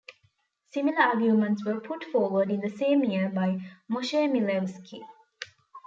[0.73, 5.03] Similar arguments were put forward in the same year by Moshe Milevsky.